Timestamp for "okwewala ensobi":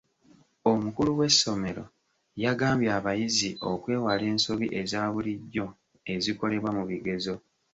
3.71-4.67